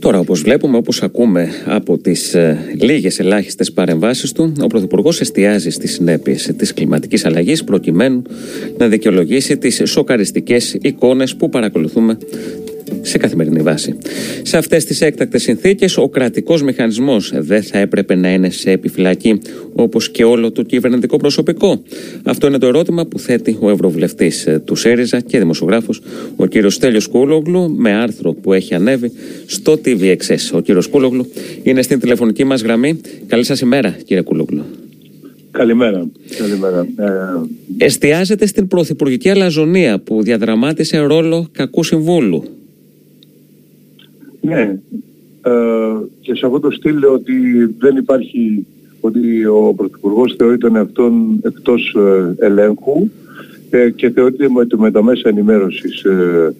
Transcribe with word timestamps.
Τώρα, 0.00 0.18
όπως 0.18 0.40
βλέπουμε, 0.40 0.76
όπως 0.76 1.02
ακούμε 1.02 1.48
από 1.64 1.98
τις 1.98 2.34
ε, 2.34 2.58
λίγες 2.80 3.18
ελάχιστες 3.18 3.72
παρεμβάσεις 3.72 4.32
του, 4.32 4.52
ο 4.60 4.66
Πρωθυπουργός 4.66 5.20
εστιάζει 5.20 5.70
στις 5.70 5.92
συνέπειες 5.92 6.52
της 6.56 6.72
κλιματικής 6.74 7.24
αλλαγής 7.24 7.64
προκειμένου 7.64 8.22
να 8.78 8.88
δικαιολογήσει 8.88 9.56
τις 9.56 9.82
σοκαριστικές 9.84 10.76
εικόνες 10.80 11.36
που 11.36 11.48
παρακολουθούμε 11.48 12.18
σε 13.02 13.18
καθημερινή 13.18 13.60
βάση. 13.60 13.98
Σε 14.42 14.56
αυτές 14.56 14.84
τις 14.84 15.00
έκτακτες 15.00 15.42
συνθήκες, 15.42 15.96
ο 15.96 16.08
κρατικός 16.08 16.62
μηχανισμός 16.62 17.32
δεν 17.34 17.62
θα 17.62 17.78
έπρεπε 17.78 18.14
να 18.14 18.32
είναι 18.32 18.50
σε 18.50 18.70
επιφυλακή 18.70 19.40
όπως 19.72 20.10
και 20.10 20.24
όλο 20.24 20.52
το 20.52 20.62
κυβερνητικό 20.62 21.16
προσωπικό. 21.16 21.82
Αυτό 22.22 22.46
είναι 22.46 22.58
το 22.58 22.66
ερώτημα 22.66 23.06
που 23.06 23.18
θέτει 23.18 23.56
ο 23.60 23.70
Ευρωβουλευτής 23.70 24.46
ε, 24.46 24.62
του 24.64 24.74
ΣΕΡΙΖΑ 24.74 25.20
και 25.20 25.38
δημοσιογράφος, 25.38 26.00
ο 26.36 26.46
κ. 26.46 26.52
Στέλιος 26.66 27.06
Κούλογλου, 27.06 27.74
με 27.76 27.92
άρθρο 27.92 28.32
που 28.32 28.52
έχει 28.52 28.74
ανέβει 28.74 29.12
στο 29.46 29.80
TVXS. 29.84 30.50
Ο 30.52 30.60
κ. 30.60 30.88
Κούλογλου 30.90 31.26
είναι 31.62 31.82
στην 31.82 32.00
τηλεφωνική 32.00 32.44
μας 32.44 32.62
γραμμή. 32.62 33.00
Καλή 33.26 33.44
σας 33.44 33.60
ημέρα, 33.60 33.96
κύριε 34.04 34.22
Κούλογλου. 34.22 34.64
Καλημέρα. 35.50 36.06
Καλημέρα. 36.38 36.86
Ε... 36.96 37.84
Εστιάζεται 37.84 38.46
στην 38.46 38.66
πρωθυπουργική 38.66 39.30
αλαζονία 39.30 39.98
που 39.98 40.22
διαδραμάτισε 40.22 40.98
ρόλο 40.98 41.48
κακού 41.52 41.82
συμβούλου. 41.82 42.44
Ναι. 44.40 44.78
Ε, 45.42 45.52
και 46.20 46.34
σε 46.34 46.46
αυτό 46.46 46.60
το 46.60 46.70
στυλ 46.70 46.98
λέω 46.98 47.12
ότι 47.12 47.34
δεν 47.78 47.96
υπάρχει 47.96 48.66
ότι 49.00 49.44
ο 49.46 49.74
Πρωθυπουργός 49.76 50.34
θεωρείται 50.38 50.78
αυτόν 50.78 51.40
εκτός 51.42 51.96
ε, 51.96 52.46
ελέγχου 52.46 53.08
ε, 53.70 53.90
και 53.90 54.10
θεωρείται 54.10 54.48
με, 54.48 54.66
με 54.76 54.90
τα 54.90 55.02
μέσα 55.02 55.28
ενημέρωσης 55.28 56.02
ε, 56.02 56.54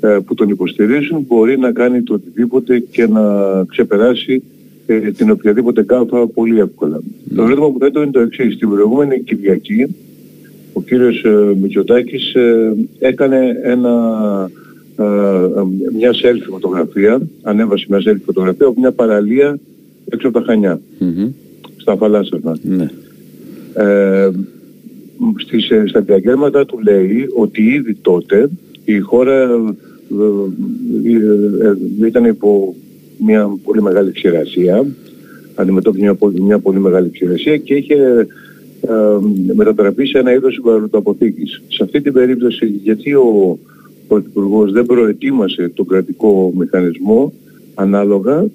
ε, 0.00 0.18
που 0.26 0.34
τον 0.34 0.48
υποστηρίζουν 0.48 1.24
μπορεί 1.28 1.58
να 1.58 1.72
κάνει 1.72 2.02
το 2.02 2.14
οτιδήποτε 2.14 2.78
και 2.78 3.06
να 3.06 3.22
ξεπεράσει 3.64 4.42
την 5.16 5.30
οποιαδήποτε 5.30 5.82
κάφα 5.82 6.26
πολύ 6.26 6.58
εύκολα. 6.58 7.00
Το 7.34 7.42
ερώτημα 7.42 7.70
που 7.70 7.78
θέτω 7.78 8.02
είναι 8.02 8.10
το 8.10 8.20
εξής. 8.20 8.58
Την 8.58 8.68
προηγούμενη 8.68 9.20
Κυριακή 9.20 9.96
ο 10.72 10.82
κύριος 10.82 11.24
Μητσοτάκης 11.60 12.34
έκανε 12.98 13.60
ένα 13.62 13.90
ε, 14.42 14.52
ε, 14.52 14.65
μια 15.96 16.10
selfie 16.12 16.48
φωτογραφία, 16.50 17.20
ανέβασε 17.42 17.86
μια 17.88 17.98
selfie 17.98 18.22
φωτογραφία 18.24 18.66
από 18.66 18.80
μια 18.80 18.92
παραλία 18.92 19.58
έξω 20.08 20.28
από 20.28 20.38
τα 20.38 20.44
Χανιά, 20.44 20.80
mm-hmm. 21.00 21.28
στα 21.76 21.96
Φαλάσσαρνα. 21.96 22.58
Ναι. 22.62 22.90
Ε, 23.74 24.30
στις, 25.36 25.70
ε, 25.70 25.84
στα 25.86 26.00
διαγγέλματα 26.00 26.66
του 26.66 26.78
λέει 26.82 27.26
ότι 27.36 27.62
ήδη 27.62 27.94
τότε 27.94 28.50
η 28.84 28.98
χώρα 28.98 29.42
ε, 31.02 32.06
ήταν 32.06 32.24
υπό 32.24 32.74
μια 33.18 33.58
πολύ 33.64 33.82
μεγάλη 33.82 34.12
ξηρασία, 34.12 34.86
αντιμετώπιζε 35.54 36.02
μια, 36.04 36.16
μια 36.42 36.58
πολύ 36.58 36.80
μεγάλη 36.80 37.10
ξηρασία 37.10 37.56
και 37.56 37.74
είχε 37.74 38.26
ε, 38.80 39.18
μετατραπεί 39.54 40.06
σε 40.06 40.18
ένα 40.18 40.32
είδος 40.32 40.54
συμπαροταποθήκης. 40.54 41.62
Σε 41.68 41.82
αυτή 41.82 42.00
την 42.00 42.12
περίπτωση 42.12 42.66
γιατί 42.66 43.14
ο 43.14 43.58
Πρωθυπουργός 44.08 44.72
δεν 44.72 44.86
προετοίμασε 44.86 45.68
τον 45.68 45.86
κρατικό 45.86 46.52
μηχανισμό 46.56 47.32
ανάλογα 47.74 48.46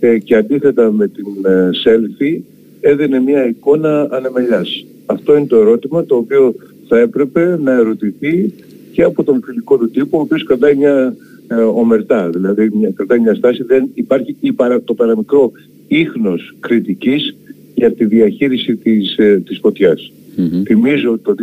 ε, 0.00 0.18
και 0.18 0.36
αντίθετα 0.36 0.92
με 0.92 1.08
την 1.08 1.26
ε, 1.44 1.70
selfie 1.84 2.40
έδινε 2.80 3.20
μια 3.20 3.48
εικόνα 3.48 4.08
ανεμελιάς. 4.10 4.84
Αυτό 5.06 5.36
είναι 5.36 5.46
το 5.46 5.56
ερώτημα 5.56 6.04
το 6.04 6.16
οποίο 6.16 6.54
θα 6.88 6.98
έπρεπε 6.98 7.58
να 7.62 7.72
ερωτηθεί 7.72 8.52
και 8.92 9.02
από 9.02 9.24
τον 9.24 9.42
φιλικό 9.44 9.78
του 9.78 9.90
τύπο 9.90 10.18
ο 10.18 10.20
οποίος 10.20 10.44
κρατάει 10.44 10.74
μια 10.74 11.16
ε, 11.48 11.54
ομερτά, 11.54 12.30
δηλαδή 12.30 12.70
μια, 12.72 12.90
κρατάει 12.94 13.18
μια 13.18 13.34
στάση, 13.34 13.62
δεν 13.62 13.90
υπάρχει 13.94 14.36
η 14.40 14.52
παρα, 14.52 14.82
το 14.82 14.94
παραμικρό 14.94 15.52
ίχνος 15.86 16.54
κριτικής 16.60 17.36
για 17.74 17.92
τη 17.92 18.04
διαχείριση 18.04 18.76
της, 18.76 19.16
ε, 19.16 19.42
της 19.46 19.58
φωτιάς. 19.58 20.12
Mm-hmm. 20.36 20.62
Θυμίζω 20.64 21.18
το 21.18 21.34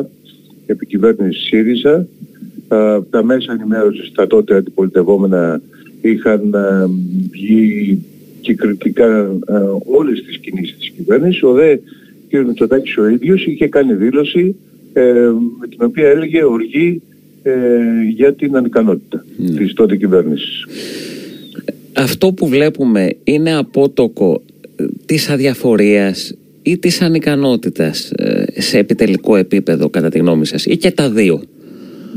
2017 0.00 0.06
επικυβέρνηση 0.66 1.40
ΣΥΡΙΖΑ 1.40 2.06
τα 3.10 3.24
μέσα 3.24 3.52
ενημέρωσης 3.52 4.12
τα 4.12 4.26
τότε 4.26 4.54
αντιπολιτευόμενα 4.54 5.60
είχαν 6.00 6.54
βγει 7.30 7.98
και 8.40 8.54
κριτικά 8.54 9.36
όλες 9.86 10.22
τις 10.22 10.38
κινήσεις 10.38 10.76
της 10.76 10.90
κυβέρνησης. 10.90 11.42
Ο 11.42 11.52
δε 11.52 11.76
κ. 12.28 12.46
Μητσοτάκης 12.46 12.96
ο 12.96 13.08
ίδιος 13.08 13.46
είχε 13.46 13.68
κάνει 13.68 13.94
δήλωση 13.94 14.56
ε, 14.92 15.02
με 15.60 15.66
την 15.68 15.78
οποία 15.80 16.08
έλεγε 16.08 16.44
οργή 16.44 17.02
ε, 17.42 17.52
για 18.14 18.34
την 18.34 18.56
ανικανότητα 18.56 19.24
mm. 19.24 19.56
της 19.56 19.72
τότε 19.72 19.96
κυβέρνησης. 19.96 20.66
Αυτό 21.92 22.32
που 22.32 22.48
βλέπουμε 22.48 23.16
είναι 23.24 23.54
απότοκο 23.54 24.42
ε, 24.76 24.84
της 25.06 25.28
αδιαφορίας 25.28 26.34
ή 26.62 26.78
της 26.78 27.00
ανικανότητας 27.00 28.12
σε 28.56 28.78
επιτελικό 28.78 29.36
επίπεδο 29.36 29.88
κατά 29.88 30.08
τη 30.08 30.18
γνώμη 30.18 30.46
σας 30.46 30.64
ή 30.64 30.76
και 30.76 30.90
τα 30.90 31.10
δύο; 31.10 31.42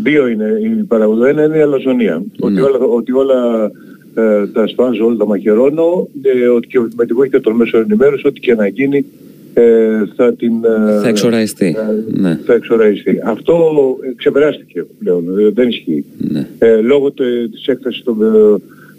Δύο 0.03 0.27
είναι 0.27 0.59
η 0.61 0.83
παραγωγή. 0.83 1.29
Ένα 1.29 1.43
είναι 1.43 1.57
η 1.57 1.61
αλαζονία. 1.61 2.15
Ναι. 2.15 2.47
Ότι 2.47 2.61
όλα, 2.61 2.77
ότι 2.77 3.11
όλα 3.11 3.71
ε, 4.13 4.47
τα 4.47 4.67
σπάζω, 4.67 5.05
όλα 5.05 5.15
τα 5.15 5.25
μαχαιρώνω, 5.25 6.07
ε, 6.21 6.47
ότι 6.47 6.67
και 6.67 6.79
με 6.95 7.05
τη 7.05 7.13
βοήθεια 7.13 7.41
των 7.41 7.55
μέσων 7.55 7.81
ενημέρωσης, 7.81 8.25
ό,τι 8.25 8.39
και 8.39 8.55
να 8.55 8.67
γίνει, 8.67 9.05
ε, 9.53 10.03
θα 10.15 10.33
την... 10.33 10.53
Ε, 10.63 10.99
θα 11.01 11.07
εξοραϊστεί. 11.07 11.65
Ε, 11.65 12.19
ναι. 12.21 12.39
Θα 12.45 12.53
εξοραϊστεί. 12.53 13.19
Αυτό 13.25 13.73
ξεπεράστηκε 14.15 14.85
πλέον, 14.99 15.23
δεν 15.53 15.67
ισχύει. 15.67 16.05
Ναι. 16.17 16.47
λόγω 16.83 17.11
της 17.11 17.67
έκτασης 17.67 18.03
των, 18.03 18.17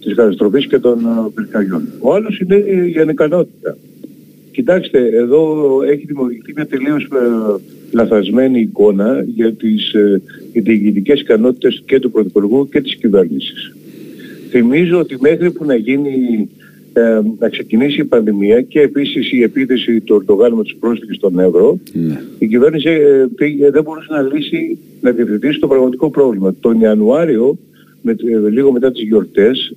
της 0.00 0.14
καταστροφής 0.14 0.66
και 0.66 0.78
των 0.78 0.98
πυρκαγιών. 1.34 1.88
Ο 1.98 2.14
άλλος 2.14 2.40
είναι 2.40 2.56
η 2.94 2.98
ανικανότητα. 3.00 3.76
Κοιτάξτε, 4.52 4.98
εδώ 5.12 5.66
έχει 5.82 6.04
δημιουργηθεί 6.06 6.52
μια 6.54 6.66
τελείως 6.66 7.08
λαθασμένη 7.92 8.60
εικόνα 8.60 9.24
για 9.34 9.52
τις 9.52 9.94
ε, 10.52 10.60
διοικητικές 10.60 11.20
ικανότητες 11.20 11.82
και 11.86 11.98
του 11.98 12.10
Πρωθυπουργού 12.10 12.68
και 12.68 12.80
της 12.80 12.96
κυβέρνησης. 12.96 13.74
Θυμίζω 14.50 14.98
ότι 14.98 15.16
μέχρι 15.20 15.50
που 15.50 15.64
να 15.64 15.74
γίνει 15.74 16.48
ε, 16.94 17.20
να 17.38 17.48
ξεκινήσει 17.48 18.00
η 18.00 18.04
πανδημία 18.04 18.60
και 18.60 18.80
επίσης 18.80 19.32
η 19.32 19.42
επίθεση 19.42 20.00
του 20.00 20.14
Ορτογάλου 20.14 20.56
με 20.56 20.62
τους 20.62 20.76
πρόσφυγες 20.80 21.16
στον 21.16 21.38
Εύρο, 21.38 21.78
ναι. 21.92 22.20
η 22.38 22.46
κυβέρνηση 22.46 22.88
ε, 22.88 23.70
δεν 23.70 23.82
μπορούσε 23.82 24.06
να 24.10 24.22
λύσει, 24.22 24.78
να 25.00 25.10
διευθυντήσει 25.10 25.58
το 25.58 25.66
πραγματικό 25.66 26.10
πρόβλημα. 26.10 26.54
Τον 26.60 26.80
Ιανουάριο, 26.80 27.58
με, 28.02 28.12
ε, 28.12 28.48
λίγο 28.50 28.72
μετά 28.72 28.92
τις 28.92 29.02
γιορτές, 29.02 29.72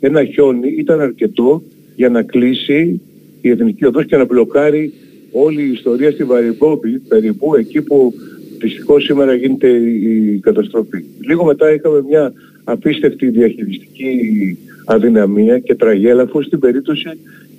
ένα 0.00 0.24
χιόνι 0.24 0.68
ήταν 0.78 1.00
αρκετό 1.00 1.62
για 1.96 2.08
να 2.08 2.22
κλείσει 2.22 3.00
η 3.40 3.50
Εθνική 3.50 3.84
Οδός 3.84 4.04
και 4.04 4.16
να 4.16 4.24
μπλοκάρει 4.24 4.92
όλη 5.32 5.62
η 5.62 5.72
ιστορία 5.72 6.10
στη 6.10 6.24
Βαρυπόπη, 6.24 6.90
περίπου 7.08 7.54
εκεί 7.54 7.82
που 7.82 8.14
δυστυχώς 8.58 9.04
σήμερα 9.04 9.34
γίνεται 9.34 9.68
η 9.68 10.38
καταστροφή. 10.42 11.04
Λίγο 11.20 11.44
μετά 11.44 11.74
είχαμε 11.74 12.02
μια 12.08 12.32
απίστευτη 12.64 13.28
διαχειριστική 13.28 14.58
αδυναμία 14.84 15.58
και 15.58 15.74
τραγέλαφο 15.74 16.42
στην 16.42 16.58
περίπτωση 16.58 17.08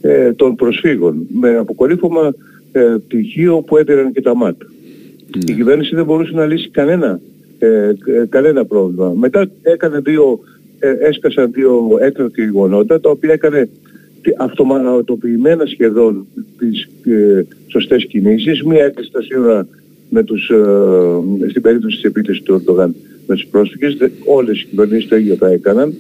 ε, 0.02 0.34
των 0.34 0.56
προσφύγων 0.56 1.28
με 1.34 1.58
αποκορύφωμα 1.58 2.34
ε, 2.72 2.96
πτυχίο 3.08 3.62
που 3.62 3.78
έδιναν 3.78 4.12
και 4.12 4.22
τα 4.22 4.36
ΜΑΤ. 4.36 4.56
Mm. 4.62 5.50
Η 5.50 5.54
κυβέρνηση 5.54 5.96
δεν 5.96 6.06
μπορούσε 6.06 6.32
να 6.34 6.46
λύσει 6.46 6.70
κανένα, 6.70 7.20
ε, 7.60 7.68
ε 7.68 7.94
κανένα 8.30 8.66
πρόβλημα. 8.66 9.14
Μετά 9.16 9.48
έκανε 9.62 10.00
δύο, 10.00 10.40
ε, 10.80 10.90
έσκασαν 10.90 11.52
δύο 11.52 11.98
έκτακτα 12.00 12.44
γεγονότα 12.44 13.00
τα 13.00 13.10
οποία 13.10 13.34
έκανε 13.34 13.70
αυτοματοποιημένα 14.38 15.66
σχεδόν 15.66 16.28
τις 16.58 16.90
ε, 17.14 17.46
σωστές 17.68 18.06
κινήσεις. 18.06 18.64
Μία 18.64 18.84
έκλεισε 18.84 19.12
τα 19.12 19.22
σύνορα 19.22 19.68
με 20.16 20.24
τους, 20.24 20.50
ε, 20.50 21.50
στην 21.50 21.62
περίπτωση 21.62 21.96
της 21.96 22.06
επίθεσης 22.06 22.44
του 22.44 22.54
Ορτογάν 22.54 22.96
με 23.28 23.36
τους 23.36 23.46
πρόσφυγες, 23.46 23.98
όλες 24.26 24.62
οι 24.62 24.66
κυβερνήσεις 24.66 25.10
το 25.10 25.16
ίδιο 25.16 25.36
τα 25.36 25.48
έκαναν. 25.48 25.94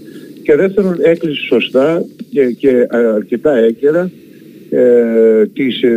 Και 0.44 0.56
δεύτερον 0.56 0.96
έκλεισε 1.02 1.42
σωστά 1.42 2.06
και, 2.30 2.46
και 2.46 2.88
αρκετά 2.90 3.56
έγκαιρα 3.58 4.12
ε, 4.70 5.46
της, 5.54 5.82
ε, 5.84 5.88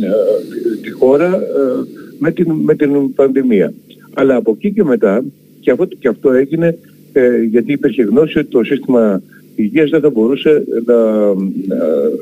ε, 0.00 0.76
τη 0.82 0.90
χώρα 0.90 1.34
ε, 1.34 1.84
με, 2.18 2.30
την, 2.30 2.52
με 2.52 2.74
την 2.74 3.14
πανδημία. 3.14 3.72
Αλλά 4.14 4.36
από 4.36 4.50
εκεί 4.56 4.72
και 4.72 4.84
μετά, 4.84 5.24
και 5.60 5.70
αυτό, 5.70 5.88
και 5.98 6.08
αυτό 6.08 6.32
έγινε 6.32 6.78
γιατί 7.50 7.72
υπήρχε 7.72 8.02
γνώση 8.02 8.38
ότι 8.38 8.48
το 8.48 8.64
σύστημα 8.64 9.22
υγείας 9.54 9.90
δεν 9.90 10.00
θα 10.00 10.10
μπορούσε 10.10 10.64
να, 10.84 10.96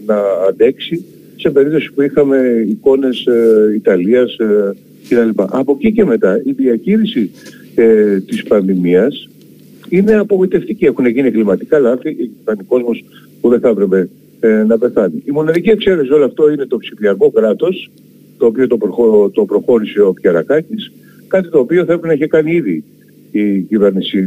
να, 0.06 0.20
αντέξει 0.48 1.04
σε 1.36 1.50
περίπτωση 1.50 1.92
που 1.92 2.02
είχαμε 2.02 2.64
εικόνες 2.68 3.26
ε, 3.26 3.72
Ιταλίας 3.74 4.36
ε, 4.38 4.74
κτλ. 5.08 5.28
Από 5.34 5.72
εκεί 5.72 5.92
και 5.92 6.04
μετά 6.04 6.40
η 6.44 6.52
διαχείριση 6.52 7.30
ε, 7.74 8.20
της 8.20 8.42
πανδημίας 8.42 9.28
είναι 9.88 10.14
απογοητευτική. 10.14 10.84
Έχουν 10.84 11.06
γίνει 11.06 11.30
κλιματικά 11.30 11.78
λάθη, 11.78 12.10
υπάρχει 12.10 12.62
κόσμος 12.62 13.04
που 13.40 13.48
δεν 13.48 13.60
θα 13.60 13.68
έπρεπε 13.68 14.08
ε, 14.40 14.64
να 14.66 14.78
πεθάνει. 14.78 15.22
Η 15.24 15.30
μοναδική 15.30 15.70
εξαίρεση 15.70 16.12
όλο 16.12 16.24
αυτό 16.24 16.50
είναι 16.50 16.66
το 16.66 16.76
ψηφιακό 16.76 17.30
κράτος, 17.30 17.90
το 18.38 18.46
οποίο 18.46 18.66
το, 18.66 18.76
προχώ, 18.76 19.30
το 19.30 19.44
προχώρησε 19.44 20.00
ο 20.00 20.12
Πιαρακάκης, 20.12 20.92
κάτι 21.28 21.48
το 21.48 21.58
οποίο 21.58 21.84
θα 21.84 21.92
έπρεπε 21.92 22.06
να 22.06 22.12
είχε 22.12 22.26
κάνει 22.26 22.52
ήδη 22.52 22.84
η 23.30 23.60
κυβέρνηση 23.60 24.24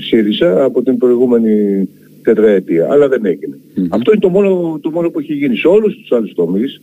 ΣΥΡΙΖΑ 0.00 0.64
από 0.64 0.82
την 0.82 0.98
προηγούμενη 0.98 1.88
τετραετία. 2.22 2.86
Αλλά 2.90 3.08
δεν 3.08 3.24
εγινε 3.24 3.58
Αυτό 3.88 4.10
είναι 4.10 4.20
το 4.20 4.28
μόνο, 4.28 4.78
το 4.82 4.90
μόνο 4.90 5.10
που 5.10 5.18
έχει 5.18 5.34
γίνει. 5.34 5.56
Σε 5.56 5.68
όλους 5.68 5.94
τους 5.96 6.12
άλλους 6.12 6.32
τομείς 6.34 6.80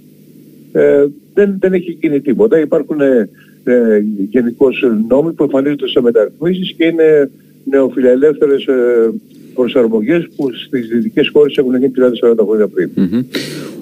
ε, 0.78 1.06
δεν, 1.34 1.56
δεν 1.60 1.74
έχει 1.74 1.98
γίνει 2.02 2.22
τίποτα. 2.22 2.60
Υπάρχουν 2.60 3.02
ε, 3.02 3.30
ε 3.64 4.04
γενικώς 4.30 4.84
νόμοι 5.08 5.32
που 5.34 5.44
εμφανίζονται 5.44 5.88
σε 5.88 6.02
μεταρρυθμίσεις 6.02 6.74
και 6.74 6.86
είναι 6.86 7.30
νεοφιλελεύθερες 7.64 8.66
ε, 8.66 9.10
προσαρμογές 9.54 10.28
που 10.36 10.54
στις 10.54 10.88
δυτικές 10.88 11.30
χώρες 11.34 11.58
έχουν 11.58 11.76
γίνει 11.76 11.92
30-40 11.98 12.46
χρόνια 12.46 12.68
πριν. 12.68 12.90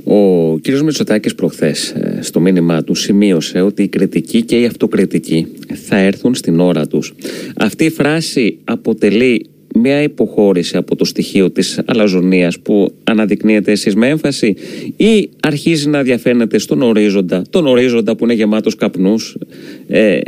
Ο 0.03 0.57
κύριος 0.59 0.83
Μητσοτάκης 0.83 1.35
προχθές 1.35 1.89
ε, 1.89 2.19
στο 2.21 2.39
μήνυμά 2.39 2.83
του 2.83 2.95
σημείωσε 2.95 3.61
ότι 3.61 3.83
η 3.83 3.87
κριτική 3.87 4.43
και 4.43 4.59
η 4.59 4.65
αυτοκριτική 4.65 5.47
θα 5.73 5.97
έρθουν 5.97 6.35
στην 6.35 6.59
ώρα 6.59 6.87
τους. 6.87 7.13
Αυτή 7.57 7.85
η 7.85 7.89
φράση 7.89 8.57
αποτελεί 8.63 9.45
μια 9.81 10.01
υποχώρηση 10.01 10.77
από 10.77 10.95
το 10.95 11.05
στοιχείο 11.05 11.51
της 11.51 11.81
αλαζονίας 11.85 12.59
που 12.59 12.93
αναδεικνύεται 13.03 13.71
εσείς 13.71 13.95
με 13.95 14.07
έμφαση 14.07 14.55
ή 14.97 15.29
αρχίζει 15.39 15.89
να 15.89 16.03
διαφαίνεται 16.03 16.57
στον 16.57 16.81
ορίζοντα, 16.81 17.43
τον 17.49 17.67
ορίζοντα 17.67 18.15
που 18.15 18.23
είναι 18.23 18.33
γεμάτος 18.33 18.75
καπνούς, 18.75 19.37
ε, 19.87 20.19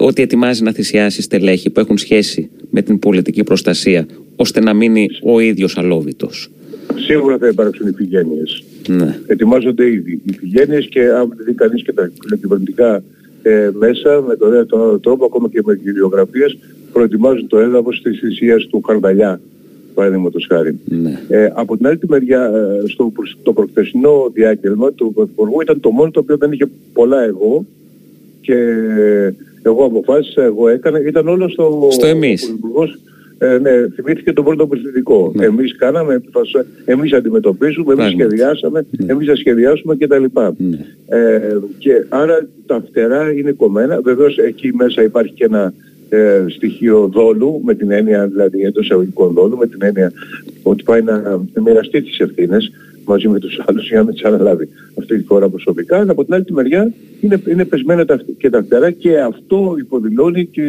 ότι 0.00 0.22
ετοιμάζει 0.22 0.62
να 0.62 0.72
θυσιάσει 0.72 1.22
στελέχη 1.22 1.70
που 1.70 1.80
έχουν 1.80 1.98
σχέση 1.98 2.50
με 2.70 2.82
την 2.82 2.98
πολιτική 2.98 3.42
προστασία 3.42 4.06
ώστε 4.36 4.60
να 4.60 4.74
μείνει 4.74 5.08
ο 5.22 5.40
ίδιος 5.40 5.78
αλόβητος. 5.78 6.50
Σίγουρα 6.94 7.38
θα 7.38 7.48
υπάρξουν 7.48 7.88
υπηγένειες. 7.88 8.64
Ναι. 8.88 9.18
Ετοιμάζονται 9.26 9.86
ήδη 9.86 10.12
οι 10.12 10.20
υπηγένειες 10.24 10.86
και 10.86 11.00
αν 11.00 11.32
δει 11.46 11.52
κανείς 11.52 11.82
και 11.82 11.92
τα 11.92 12.10
κυβερνητικά 12.40 13.02
ε, 13.42 13.70
μέσα 13.78 14.24
με 14.28 14.36
τον 14.36 14.54
ένα 14.54 14.66
τρόπο 15.00 15.24
ακόμα 15.24 15.48
και 15.48 15.60
με 15.64 15.78
γελιογραφίες 15.82 16.58
προετοιμάζουν 16.94 17.46
το 17.48 17.58
έδαφος 17.58 18.02
της 18.02 18.18
θυσίας 18.18 18.66
του 18.66 18.82
Χαρδαλιά 18.86 19.40
παραδείγματος 19.94 20.46
χάρη. 20.48 20.78
Ναι. 20.84 21.20
Ε, 21.28 21.50
από 21.54 21.76
την 21.76 21.86
άλλη 21.86 21.98
τη 21.98 22.06
μεριά, 22.08 22.42
ε, 22.44 22.88
στο, 22.88 23.12
το 23.42 23.52
προχθεσινό 23.52 24.30
διάγγελμα 24.32 24.92
του 24.92 25.12
Πρωθυπουργού 25.14 25.60
ήταν 25.60 25.80
το 25.80 25.90
μόνο 25.90 26.10
το 26.10 26.20
οποίο 26.20 26.36
δεν 26.36 26.52
είχε 26.52 26.68
πολλά 26.92 27.24
εγώ 27.24 27.66
και 28.40 28.56
εγώ 29.62 29.84
αποφάσισα, 29.84 30.42
εγώ 30.42 30.68
έκανα, 30.68 31.06
ήταν 31.06 31.28
όλο 31.28 31.48
στο... 31.48 31.88
Στο 31.90 32.06
εμείς. 32.06 32.54
Ε, 33.38 33.58
ναι, 33.58 33.70
θυμήθηκε 33.94 34.32
τον 34.32 34.44
πρώτο 34.44 34.66
πληθυντικό. 34.66 35.32
Ναι. 35.34 35.44
Εμείς 35.44 35.76
κάναμε, 35.76 36.22
εμείς 36.84 37.12
αντιμετωπίζουμε, 37.12 37.92
εμείς 37.92 38.12
σχεδιάσαμε, 38.12 38.86
ναι. 38.90 39.12
εμείς 39.12 39.26
θα 39.26 39.36
σχεδιάσουμε 39.36 39.96
κτλ. 39.96 40.24
Ναι. 40.56 40.78
Ε, 41.08 41.58
και 41.78 42.04
άρα 42.08 42.48
τα 42.66 42.84
φτερά 42.88 43.32
είναι 43.32 43.52
κομμένα. 43.52 44.00
Βεβαίως 44.00 44.38
εκεί 44.38 44.72
μέσα 44.74 45.02
υπάρχει 45.02 45.32
και 45.32 45.44
ένα 45.44 45.74
ε, 46.14 46.44
στοιχείο 46.48 47.08
δόλου, 47.12 47.60
με 47.64 47.74
την 47.74 47.90
έννοια 47.90 48.26
δηλαδή 48.26 48.62
εντός 48.62 48.84
εισαγωγικών 48.84 49.32
δόλου, 49.32 49.56
με 49.56 49.66
την 49.66 49.78
έννοια 49.82 50.12
ότι 50.62 50.82
πάει 50.82 51.02
να 51.02 51.40
μοιραστεί 51.64 52.02
τις 52.02 52.18
ευθύνες 52.18 52.70
μαζί 53.04 53.28
με 53.28 53.38
τους 53.38 53.60
άλλους 53.66 53.88
για 53.88 53.98
να 53.98 54.04
μην 54.04 54.14
τις 54.14 54.24
αναλάβει 54.24 54.68
αυτή 54.98 55.18
τη 55.18 55.24
φορά 55.24 55.48
προσωπικά, 55.48 55.98
αλλά 55.98 56.10
από 56.10 56.24
την 56.24 56.34
άλλη 56.34 56.44
τη 56.44 56.52
μεριά 56.52 56.92
είναι, 57.20 57.42
είναι 57.48 57.64
πεσμένα 57.64 58.04
τα, 58.04 58.20
και 58.38 58.50
τα 58.50 58.62
φτερά 58.62 58.90
και 58.90 59.20
αυτό 59.20 59.74
υποδηλώνει 59.78 60.46
και 60.46 60.62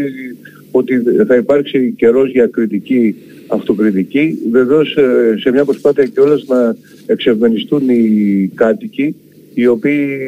ότι 0.71 1.03
θα 1.27 1.36
υπάρξει 1.36 1.94
καιρός 1.98 2.31
για 2.31 2.48
κριτική 2.48 3.15
αυτοκριτική. 3.48 4.38
Βεβαίως 4.51 4.95
ε, 4.95 5.36
σε 5.39 5.51
μια 5.51 5.65
προσπάθεια 5.65 6.06
και 6.06 6.19
όλες 6.19 6.45
να 6.48 6.75
εξευμενιστούν 7.06 7.89
οι 7.89 8.51
κάτοικοι 8.56 9.15
οι 9.55 9.67
οποίοι 9.67 10.19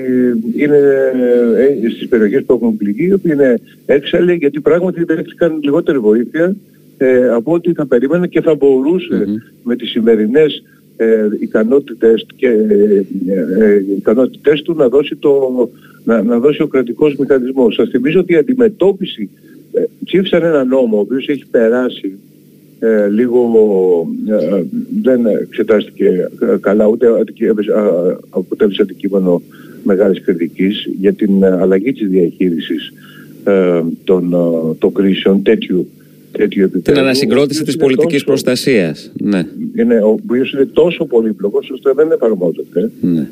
είναι 0.56 0.77
ε, 1.83 1.89
στις 1.89 2.07
περιοχές 2.07 2.44
που 2.44 2.53
έχουν 2.53 2.77
πληγεί, 2.77 3.06
οι 3.06 3.13
οποίοι 3.13 3.31
είναι 3.35 3.59
έξαλλοι 3.85 4.35
γιατί 4.35 4.59
πράγματι 4.59 5.03
δεν 5.03 5.18
έχουν 5.18 5.59
λιγότερη 5.62 5.97
βοήθεια 5.97 6.56
ε, 6.97 7.29
από 7.29 7.53
ό,τι 7.53 7.74
θα 7.74 7.85
περίμενε 7.85 8.27
και 8.27 8.41
θα 8.41 8.56
μπορούσε 8.56 9.25
με 9.63 9.75
τις 9.75 9.89
σημερινές 9.89 10.63
ε, 10.97 11.27
ικανότητες, 11.39 12.25
και, 12.35 12.47
ε, 12.47 13.06
ε, 13.59 13.83
ικανότητες 13.97 14.62
του 14.62 14.74
να 14.74 14.88
δώσει, 14.88 15.15
το, 15.15 15.69
να, 16.03 16.21
να 16.21 16.39
δώσει 16.39 16.62
ο 16.62 16.68
κρατικός 16.68 17.15
μηχανισμός. 17.15 17.75
Σας 17.75 17.89
θυμίζω 17.89 18.19
ότι 18.19 18.33
η 18.33 18.38
αντιμετώπιση 18.38 19.29
ε, 19.74 19.83
ψήφισαν 20.03 20.44
ένα 20.44 20.63
νόμο 20.63 20.97
ο 20.97 21.00
οποίος 21.00 21.27
έχει 21.27 21.45
περάσει 21.51 22.19
ε, 22.79 23.07
λίγο 23.07 23.41
ε, 24.27 24.63
δεν 25.01 25.25
εξετάστηκε 25.25 26.29
καλά 26.59 26.88
ούτε 26.88 27.07
αποτέλεσε 28.29 28.81
αντικείμενο 28.81 29.41
μεγάλης 29.83 30.21
κριτικής 30.21 30.89
για 31.00 31.13
την 31.13 31.45
αλλαγή 31.45 31.94
της 31.94 32.07
διαχείρισης 32.07 32.94
των, 34.03 34.35
των 34.79 34.94
κρίσεων 34.94 35.44
τέτοιου 35.44 35.88
τέτοιο 36.38 36.63
επίπεδο. 36.63 36.91
Την 36.91 37.03
ανασυγκρότηση 37.03 37.63
της 37.63 37.75
πολιτικής 37.75 38.24
τόσο, 38.24 38.25
προστασίας. 38.25 39.12
Ναι. 39.21 39.45
Είναι, 39.75 40.00
ο 40.00 40.07
οποίος 40.07 40.53
είναι 40.53 40.65
τόσο 40.65 41.06
πολύπλοκος 41.06 41.69
ώστε 41.69 41.91
δεν 41.95 42.12
εφαρμόζεται. 42.12 42.91
Ναι. 43.01 43.27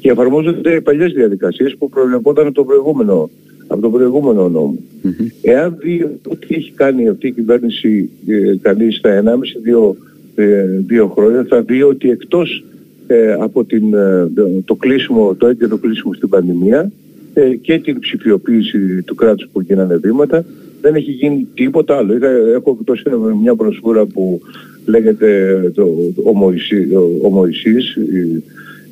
Και 0.00 0.10
εφαρμόζονται 0.10 0.74
οι 0.74 0.80
παλιές 0.80 1.12
διαδικασίες 1.12 1.76
που 1.78 1.88
προβλεπόταν 1.88 2.46
από 2.46 2.54
το 2.54 2.64
προηγούμενο, 2.64 3.30
από 3.66 3.80
το 3.80 3.90
προηγούμενο 3.90 4.48
νόμο. 4.48 4.76
Mm-hmm. 5.04 5.30
Εάν 5.42 5.76
δει 5.80 6.18
ότι 6.28 6.46
έχει 6.54 6.72
κάνει 6.74 7.08
αυτή 7.08 7.26
η 7.26 7.32
κυβέρνηση 7.32 8.10
ε, 8.26 8.56
καλή 8.60 8.92
στα 8.92 9.22
1,5-2 9.24 9.94
ε, 10.34 11.06
χρόνια 11.14 11.44
θα 11.48 11.62
δει 11.62 11.82
ότι 11.82 12.10
εκτός 12.10 12.64
ε, 13.06 13.32
από 13.32 13.64
την, 13.64 13.94
ε, 13.94 14.30
το 14.64 14.74
κλείσιμο, 14.74 15.34
το 15.34 15.46
έγκαιρο 15.46 15.76
κλείσιμο 15.76 16.12
στην 16.12 16.28
πανδημία 16.28 16.92
ε, 17.34 17.54
και 17.54 17.78
την 17.78 17.98
ψηφιοποίηση 17.98 19.02
του 19.02 19.14
κράτους 19.14 19.48
που 19.52 19.60
γίνανε 19.60 19.96
βήματα 19.96 20.44
δεν 20.80 20.94
έχει 20.94 21.10
γίνει 21.10 21.46
τίποτα 21.54 21.96
άλλο. 21.96 22.16
Είχα, 22.16 22.28
έχω 22.28 22.78
δώσει 22.84 23.02
μια 23.42 23.54
προσφούρα 23.54 24.04
που 24.06 24.40
λέγεται 24.86 25.60
το, 25.74 25.88
ο, 26.24 26.34
Μωυσή, 26.34 26.88
ο, 27.22 27.28
Μωυσής, 27.28 27.98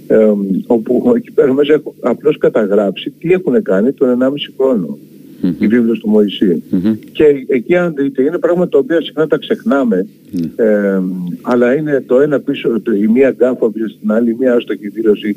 ε, 0.06 0.32
όπου 0.66 1.12
εκεί 1.16 1.32
πέρα 1.32 1.52
μέσα 1.52 1.72
έχω 1.72 1.94
απλώς 2.00 2.38
καταγράψει 2.38 3.10
τι 3.10 3.32
έχουν 3.32 3.62
κάνει 3.62 3.92
τον 3.92 4.18
1,5 4.22 4.28
χρόνο. 4.56 4.98
Mm-hmm. 5.44 5.62
Η 5.62 5.66
βίβλος 5.66 5.98
του 5.98 6.08
Μωυσή. 6.08 6.62
Mm-hmm. 6.72 6.98
Και 7.12 7.24
εκεί 7.46 7.76
αν 7.76 7.94
δείτε 7.94 8.22
είναι 8.22 8.38
πράγματα 8.38 8.68
τα 8.70 8.78
οποία 8.78 9.02
συχνά 9.02 9.26
τα 9.26 9.36
ξεχνάμε 9.36 10.06
mm-hmm. 10.06 10.50
ε, 10.56 11.00
αλλά 11.42 11.74
είναι 11.74 12.04
το 12.06 12.20
ένα 12.20 12.40
πίσω, 12.40 12.80
το, 12.80 12.92
η 12.92 13.06
μία 13.08 13.30
γκάφα 13.30 13.70
πίσω 13.70 13.88
στην 13.88 14.12
άλλη, 14.12 14.30
η 14.30 14.36
μία 14.38 14.54
άστοχη 14.54 14.88
δήλωση 14.88 15.36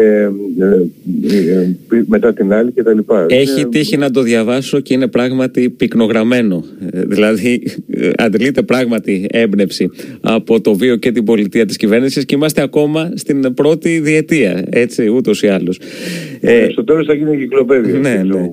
ε, 0.00 0.30
ε, 0.58 1.94
ε, 1.96 2.04
μετά 2.06 2.32
την 2.32 2.52
άλλη 2.52 2.72
και 2.72 2.82
τα 2.82 2.94
λοιπά. 2.94 3.26
Έχει 3.28 3.66
τύχει 3.66 3.96
να 3.96 4.10
το 4.10 4.22
διαβάσω 4.22 4.80
και 4.80 4.94
είναι 4.94 5.06
πράγματι 5.06 5.70
πυκνογραμμένο. 5.70 6.64
Δηλαδή 6.92 7.62
αντιλείται 8.16 8.62
πράγματι 8.62 9.26
έμπνευση 9.30 9.90
από 10.20 10.60
το 10.60 10.74
βίο 10.74 10.96
και 10.96 11.12
την 11.12 11.24
πολιτεία 11.24 11.66
της 11.66 11.76
κυβέρνησης 11.76 12.24
και 12.24 12.34
είμαστε 12.34 12.62
ακόμα 12.62 13.12
στην 13.14 13.54
πρώτη 13.54 13.98
διετία, 13.98 14.64
έτσι 14.70 15.08
ούτως 15.08 15.42
ή 15.42 15.46
άλλως. 15.48 15.80
Ε, 16.40 16.68
στο 16.70 16.84
τέλος 16.84 17.06
θα 17.06 17.14
γίνει 17.14 17.36
κυκλοπαίδεια. 17.36 17.98
Ναι, 17.98 18.22
ναι. 18.24 18.50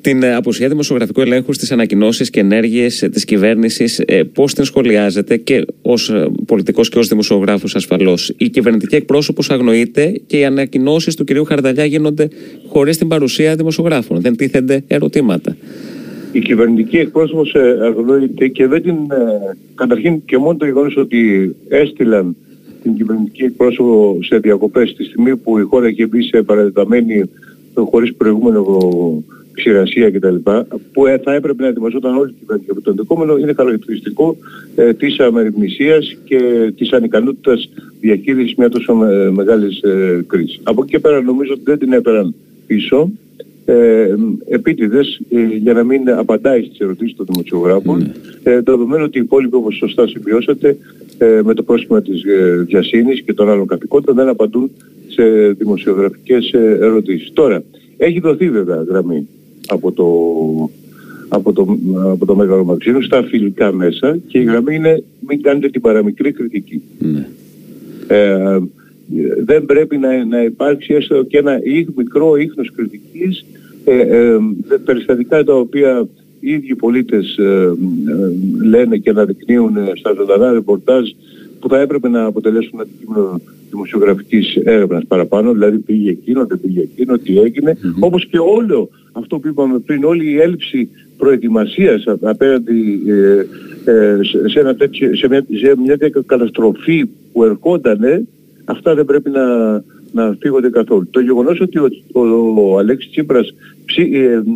Την 0.00 0.24
απουσία 0.24 0.68
δημοσιογραφικού 0.68 1.20
ελέγχου 1.20 1.52
στις 1.52 1.72
ανακοινώσεις 1.72 2.30
και 2.30 2.40
ενέργειες 2.40 3.08
της 3.12 3.24
κυβέρνησης, 3.24 4.02
πώς 4.32 4.54
την 4.54 4.64
σχολιάζεται 4.64 5.36
και 5.36 5.64
ως 5.82 6.12
πολιτικός 6.46 6.88
και 6.88 6.98
ως 6.98 7.08
δημοσιογράφος 7.08 7.74
ασφαλώς. 7.74 8.34
Η 8.36 8.48
κυβερνητική 8.48 8.94
εκπρόσωπος 8.94 9.50
αγνοείται 9.50 10.20
και 10.26 10.38
η 10.38 10.44
ανακοινώση 10.44 10.73
ανακοινώσεις 10.74 11.14
του 11.14 11.24
κυρίου 11.24 11.44
Χαρδαλιά 11.44 11.84
γίνονται 11.84 12.28
χωρίς 12.68 12.98
την 12.98 13.08
παρουσία 13.08 13.56
δημοσιογράφων. 13.56 14.20
Δεν 14.20 14.36
τίθενται 14.36 14.84
ερωτήματα. 14.86 15.56
Η 16.32 16.40
κυβερνητική 16.40 16.96
εκπρόσωπος 16.96 17.54
ε, 17.54 17.78
αγνοείται 17.82 18.48
και 18.48 18.66
δεν 18.66 18.82
την. 18.82 18.94
Ε, 18.94 19.56
καταρχήν 19.74 20.24
και 20.24 20.38
μόνο 20.38 20.56
το 20.56 20.64
γεγονός 20.64 20.96
ότι 20.96 21.54
έστειλαν 21.68 22.36
την 22.82 22.94
κυβερνητική 22.96 23.42
εκπρόσωπο 23.42 24.18
σε 24.22 24.38
διακοπές 24.38 24.94
τη 24.94 25.04
στιγμή 25.04 25.36
που 25.36 25.58
η 25.58 25.62
χώρα 25.62 25.88
είχε 25.88 26.06
μπει 26.06 26.22
σε 26.22 26.42
παραδεδομένη 26.42 27.30
χωρίς 27.74 28.14
προηγούμενο 28.14 28.64
ξηρασία 29.54 30.10
κτλ. 30.10 30.34
που 30.92 31.06
ε, 31.06 31.18
θα 31.18 31.34
έπρεπε 31.34 31.62
να 31.62 31.68
ετοιμαζόταν 31.68 32.16
όλη 32.16 32.30
η 32.30 32.34
κυβέρνηση 32.38 32.70
από 32.70 32.80
το 32.80 32.90
ενδεχόμενο 32.90 33.36
είναι 33.36 33.52
χαρακτηριστικό 33.52 34.36
ε, 34.74 34.92
της 34.92 35.18
αμεριμνησίας 35.18 36.16
και 36.24 36.72
της 36.76 36.92
ανικανότητας 36.92 37.68
διαχείρισης 38.00 38.54
μια 38.54 38.68
τόσο 38.68 38.94
με, 38.94 39.30
μεγάλης 39.30 39.82
ε, 39.82 40.24
κρίσης. 40.26 40.60
Από 40.62 40.82
εκεί 40.82 40.90
και 40.90 40.98
πέρα 40.98 41.20
νομίζω 41.20 41.52
ότι 41.52 41.62
δεν 41.64 41.78
την 41.78 41.92
έπαιραν 41.92 42.34
πίσω 42.66 43.10
ε, 43.64 44.14
επίτηδες 44.48 45.20
ε, 45.30 45.42
για 45.42 45.72
να 45.72 45.84
μην 45.84 46.10
απαντάει 46.10 46.62
στις 46.64 46.78
ερωτήσεις 46.78 47.16
των 47.16 47.26
δημοσιογράφων 47.30 48.06
mm. 48.06 48.40
ε, 48.42 48.60
δεδομένου 48.60 49.04
ότι 49.04 49.18
οι 49.18 49.22
υπόλοιποι 49.24 49.54
όπως 49.56 49.76
σωστά 49.76 50.06
συμπιώσατε 50.06 50.76
ε, 51.18 51.40
με 51.44 51.54
το 51.54 51.62
πρόσχημα 51.62 52.02
της 52.02 52.24
ε, 52.24 52.64
διασύνης 52.66 53.22
και 53.22 53.34
των 53.34 53.48
άλλων 53.48 53.66
καθηκόντων 53.66 54.14
δεν 54.14 54.28
απαντούν 54.28 54.70
σε 55.08 55.24
δημοσιογραφικές 55.48 56.52
ε, 56.52 56.78
ερωτήσεις. 56.80 57.32
Τώρα, 57.32 57.62
έχει 57.96 58.20
δοθεί 58.20 58.50
βέβαια 58.50 58.82
γραμμή 58.82 59.28
από 59.66 59.92
το, 59.92 60.06
από 61.28 61.52
το, 61.52 61.78
από 62.10 62.26
το 62.26 62.36
Μέγαρο 62.36 62.64
Μαξίνου 62.64 63.02
στα 63.02 63.22
φιλικά 63.22 63.72
μέσα 63.72 64.18
και 64.26 64.38
η 64.38 64.44
γραμμή 64.44 64.74
είναι 64.74 65.02
μην 65.28 65.42
κάνετε 65.42 65.68
την 65.68 65.80
παραμικρή 65.80 66.32
κριτική. 66.32 66.82
Ναι. 66.98 67.28
Ε, 68.06 68.58
δεν 69.44 69.64
πρέπει 69.64 69.98
να, 69.98 70.24
να 70.24 70.42
υπάρξει 70.42 70.94
έστω 70.94 71.22
και 71.22 71.38
ένα 71.38 71.58
μικρό 71.96 72.36
ίχνος 72.36 72.72
κριτικής 72.72 73.44
ε, 73.84 74.00
ε, 74.00 74.38
περιστατικά 74.84 75.44
τα 75.44 75.54
οποία 75.54 76.08
οι 76.40 76.50
ίδιοι 76.50 76.74
πολίτες 76.74 77.36
ε, 77.36 77.72
λένε 78.62 78.96
και 78.96 79.10
αναδεικνύουν 79.10 79.76
στα 79.94 80.12
ζωντανά 80.16 80.52
ρεπορτάζ 80.52 81.10
που 81.60 81.68
θα 81.68 81.80
έπρεπε 81.80 82.08
να 82.08 82.24
αποτελέσουν 82.24 82.80
αντικείμενο 82.80 83.40
δημοσιογραφικής 83.74 84.56
έρευνας 84.56 85.04
παραπάνω, 85.08 85.52
δηλαδή 85.52 85.78
πήγε 85.78 86.10
εκείνο, 86.10 86.46
δεν 86.46 86.60
πήγε 86.60 86.80
εκείνο, 86.80 87.18
τι 87.18 87.38
έγινε, 87.38 87.76
όπως 88.00 88.26
και 88.26 88.38
όλο 88.38 88.90
αυτό 89.12 89.38
που 89.38 89.48
είπαμε 89.48 89.78
πριν, 89.78 90.04
όλη 90.04 90.30
η 90.30 90.38
έλλειψη 90.40 90.88
προετοιμασίας 91.16 92.04
απέναντι 92.20 93.02
σε, 94.46 94.60
ένα 94.60 94.74
τέτοιο, 94.74 95.16
σε, 95.16 95.28
μια, 95.28 95.46
σε 95.52 95.74
μια 95.84 95.98
τέτοια 95.98 96.22
καταστροφή 96.26 97.06
που 97.32 97.44
ερχόταν, 97.44 98.26
αυτά 98.64 98.94
δεν 98.94 99.04
πρέπει 99.04 99.30
να, 99.30 99.46
να 100.12 100.36
φύγονται 100.40 100.70
καθόλου. 100.70 101.08
Το 101.10 101.20
γεγονός 101.20 101.60
ότι 101.60 101.78
ο, 101.78 101.88
ο, 102.12 102.20
ο 102.56 102.78
Αλέξης 102.78 103.10
Τσίπρας 103.10 103.54
ψη, 103.84 104.10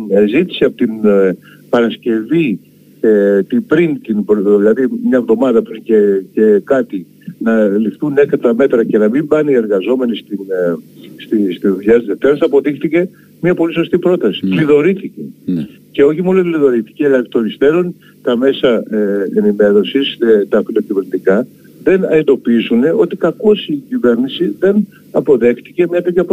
ε, 0.09 0.27
ζήτησε 0.27 0.65
από 0.65 0.75
την 0.75 1.05
ε, 1.05 1.37
Παρασκευή 1.69 2.59
ε, 3.01 3.43
την 3.43 3.65
πριν, 3.65 4.01
την, 4.01 4.25
δηλαδή 4.57 4.87
μια 5.07 5.17
εβδομάδα 5.17 5.61
πριν 5.61 5.83
και, 5.83 6.23
και 6.33 6.61
κάτι, 6.63 7.05
να 7.37 7.67
ληφθούν 7.67 8.17
έκατα 8.17 8.53
μέτρα 8.53 8.83
και 8.83 8.97
να 8.97 9.09
μην 9.09 9.27
πάνε 9.27 9.51
οι 9.51 9.53
εργαζόμενοι 9.53 10.15
στην, 10.15 10.39
ε, 10.47 10.75
στη, 11.17 11.53
στη 11.53 11.67
δουλειά 11.67 11.97
της 11.97 12.05
Δευτέρας, 12.07 12.39
αποδείχθηκε 12.41 13.09
μια 13.41 13.53
πολύ 13.53 13.73
σωστή 13.73 13.97
πρόταση. 13.97 14.41
Mm. 14.43 14.49
Κλειδωρήθηκε. 14.49 15.21
Ναι. 15.45 15.67
Και 15.91 16.03
όχι 16.03 16.21
μόνο 16.21 16.41
κλειδωρήθηκε, 16.41 17.05
αλλά 17.05 17.17
εκ 17.17 17.27
των 17.27 17.45
υστέρων 17.45 17.95
τα 18.21 18.37
μέσα 18.37 18.83
ε, 18.89 19.39
ενημέρωσης, 19.39 20.17
ε, 20.19 20.45
τα 20.49 20.63
φιλοκυβερνητικά, 20.65 21.47
δεν 21.83 22.03
εντοπίζουν 22.09 22.83
ότι 22.97 23.15
κακώς 23.15 23.67
η 23.67 23.83
κυβέρνηση 23.89 24.55
δεν 24.59 24.87
αποδέχτηκε 25.11 25.87
μια 25.89 26.01
τέτοια 26.01 26.25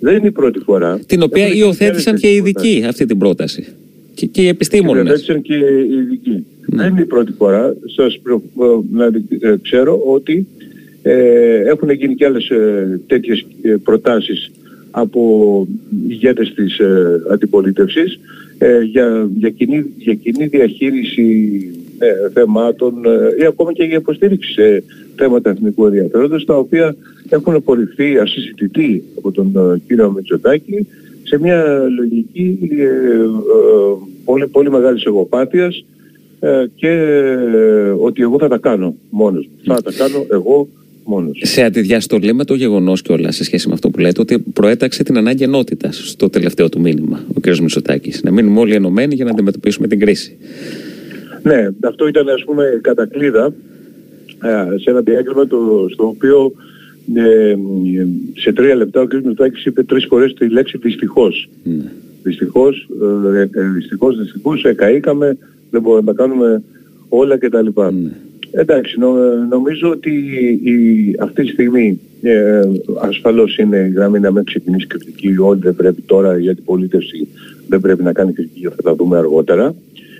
Δεν 0.00 0.16
είναι 0.16 0.26
η 0.26 0.30
πρώτη 0.30 0.58
φορά. 0.58 1.00
Την 1.06 1.22
οποία 1.22 1.46
υιοθέτησαν 1.46 2.16
και 2.16 2.28
οι 2.28 2.36
ειδικοί 2.36 2.84
αυτή 2.88 3.06
την 3.06 3.18
πρόταση. 3.18 3.66
Και, 4.20 4.26
και 4.26 4.42
οι 4.42 4.48
επιστήμονες. 4.48 5.02
Υιοθέτησαν 5.06 5.42
και 5.42 5.54
οι 5.54 5.94
ειδικοί. 5.98 6.46
Ναι. 6.66 6.82
Δεν 6.82 6.90
είναι 6.90 7.00
η 7.00 7.04
πρώτη 7.04 7.32
φορά. 7.32 7.76
Σας 7.96 8.18
προ... 8.22 8.42
να 8.92 9.04
ε, 9.04 9.56
ξέρω 9.62 10.02
ότι 10.06 10.46
ε, 11.02 11.60
έχουν 11.60 11.90
γίνει 11.90 12.14
και 12.14 12.24
άλλες 12.24 12.48
ε, 12.48 13.00
τέτοιες 13.06 13.46
ε, 13.62 13.74
προτάσεις 13.84 14.50
από 14.90 15.66
ηγέτες 16.08 16.52
της 16.54 16.78
ε, 16.78 17.22
αντιπολίτευσης 17.30 18.20
ε, 18.58 18.80
για, 18.80 19.28
για, 19.36 19.50
κοινή, 19.50 19.84
για 19.96 20.14
κοινή 20.14 20.46
διαχείριση 20.46 21.60
ε, 21.98 22.30
θεμάτων 22.32 23.04
ε, 23.04 23.42
ή 23.42 23.46
ακόμα 23.46 23.72
και 23.72 23.84
για 23.84 23.96
υποστήριξη 23.96 24.52
σε 24.52 24.82
θέματα 25.16 25.50
εθνικού 25.50 25.86
ενδιαφέροντος 25.86 26.44
τα 26.44 26.56
οποία 26.56 26.96
έχουν 27.28 27.54
απορριφθεί 27.54 28.18
ασυζητητή 28.18 29.04
από 29.16 29.32
τον 29.32 29.52
ε, 29.56 29.80
κύριο 29.86 30.10
Μητσοτάκη 30.10 30.86
σε 31.22 31.38
μια 31.38 31.86
λογική 31.98 32.58
πολύ, 34.24 34.46
πολύ 34.46 34.70
μεγάλης 34.70 35.04
εγωπάθειας 35.04 35.84
και 36.74 36.90
ότι 37.98 38.22
εγώ 38.22 38.38
θα 38.38 38.48
τα 38.48 38.58
κάνω 38.58 38.94
μόνος 39.10 39.48
Θα 39.64 39.82
τα 39.82 39.92
κάνω 39.92 40.26
εγώ 40.30 40.68
μόνος. 41.04 41.40
Σε 41.42 41.62
αντιδιαστολή 41.62 42.32
με 42.32 42.44
το 42.44 42.54
γεγονός 42.54 43.02
κιόλας 43.02 43.36
σε 43.36 43.44
σχέση 43.44 43.68
με 43.68 43.74
αυτό 43.74 43.90
που 43.90 43.98
λέτε, 43.98 44.20
ότι 44.20 44.38
προέταξε 44.38 45.02
την 45.02 45.16
ανάγκη 45.16 45.42
ενότητας 45.42 46.02
στο 46.04 46.28
τελευταίο 46.28 46.68
του 46.68 46.80
μήνυμα 46.80 47.24
ο 47.34 47.40
κ. 47.40 47.46
Μητσοτάκης. 47.46 48.22
Να 48.22 48.30
μείνουμε 48.30 48.60
όλοι 48.60 48.74
ενωμένοι 48.74 49.14
για 49.14 49.24
να 49.24 49.30
αντιμετωπίσουμε 49.30 49.86
την 49.86 50.00
κρίση. 50.00 50.36
Ναι, 51.42 51.68
αυτό 51.80 52.08
ήταν 52.08 52.28
ας 52.28 52.44
πούμε 52.44 52.78
κατακλείδα 52.82 53.54
ε, 54.42 54.78
σε 54.78 54.90
ένα 54.90 55.00
διάγραμμα 55.00 55.46
το, 55.46 55.88
στο 55.92 56.06
οποίο 56.06 56.52
ε, 57.14 57.54
σε 58.34 58.52
τρία 58.52 58.74
λεπτά 58.74 59.00
ο 59.00 59.06
κ. 59.06 59.12
Μητσοτάκης 59.12 59.64
είπε 59.64 59.82
τρεις 59.82 60.06
φορές 60.06 60.34
τη 60.34 60.48
λέξη 60.48 60.78
δυστυχώς. 60.78 61.48
Ναι. 61.62 61.92
Δυστυχώς, 62.22 62.88
ε, 63.34 63.40
ε, 63.40 63.62
δυστυχώς, 63.74 64.18
δυστυχώς, 64.18 64.64
εκαήκαμε, 64.64 65.36
δεν 65.70 65.80
μπορούμε 65.80 66.12
να 66.12 66.16
κάνουμε 66.16 66.62
όλα 67.08 67.38
κτλ. 67.38 67.66
Ναι. 67.92 68.10
Εντάξει, 68.52 68.98
νομίζω 69.48 69.90
ότι 69.90 70.10
η, 70.64 71.16
αυτή 71.18 71.42
τη 71.42 71.48
στιγμή 71.48 72.00
ε, 72.22 72.60
ασφαλώς 73.00 73.58
είναι 73.58 73.76
η 73.76 73.92
γραμμή 73.92 74.20
να 74.20 74.30
μην 74.32 74.44
ξεκινήσει 74.44 74.86
κριτική, 74.86 75.36
όλοι 75.38 75.60
δεν 75.62 75.74
πρέπει 75.74 76.02
τώρα 76.02 76.38
για 76.38 76.54
την 76.54 76.64
πολίτευση 76.64 77.28
δεν 77.70 77.80
πρέπει 77.80 78.02
να 78.02 78.12
κάνει 78.12 78.32
κριτική, 78.32 78.68
θα 78.76 78.82
τα 78.82 78.94
δούμε 78.94 79.18
αργότερα. 79.18 79.74